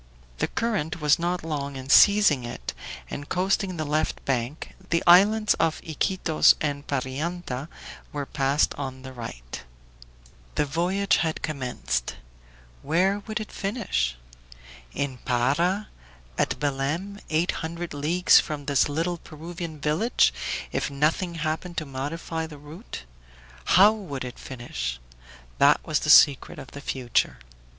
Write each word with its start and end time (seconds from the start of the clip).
The 0.39 0.47
current 0.47 0.99
was 0.99 1.19
not 1.19 1.43
long 1.43 1.75
in 1.75 1.87
seizing 1.91 2.43
it, 2.43 2.73
and 3.11 3.29
coasting 3.29 3.77
the 3.77 3.85
left 3.85 4.25
bank, 4.25 4.73
the 4.89 5.03
islands 5.05 5.53
of 5.59 5.79
Iquitos 5.83 6.55
and 6.59 6.87
Parianta 6.87 7.67
were 8.11 8.25
passed 8.25 8.73
on 8.79 9.03
the 9.03 9.13
right. 9.13 9.61
The 10.55 10.65
voyage 10.65 11.17
had 11.17 11.43
commenced 11.43 12.15
where 12.81 13.19
would 13.27 13.39
it 13.39 13.51
finish? 13.51 14.17
In 14.91 15.19
Para, 15.19 15.89
at 16.35 16.59
Belem, 16.59 17.19
eight 17.29 17.51
hundred 17.61 17.93
leagues 17.93 18.39
from 18.39 18.65
this 18.65 18.89
little 18.89 19.19
Peruvian 19.19 19.79
village, 19.79 20.33
if 20.71 20.89
nothing 20.89 21.35
happened 21.35 21.77
to 21.77 21.85
modify 21.85 22.47
the 22.47 22.57
route. 22.57 23.03
How 23.65 23.91
would 23.93 24.25
it 24.25 24.39
finish? 24.39 24.99
That 25.59 25.79
was 25.85 25.99
the 25.99 26.09
secret 26.09 26.57
of 26.57 26.71
the 26.71 26.81
future. 26.81 27.37